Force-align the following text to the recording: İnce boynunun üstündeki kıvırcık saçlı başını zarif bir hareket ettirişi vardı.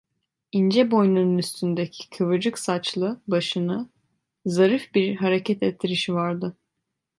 İnce 0.51 0.91
boynunun 0.91 1.37
üstündeki 1.37 2.09
kıvırcık 2.09 2.59
saçlı 2.59 3.21
başını 3.27 3.89
zarif 4.45 4.95
bir 4.95 5.15
hareket 5.15 5.63
ettirişi 5.63 6.13
vardı. 6.13 6.57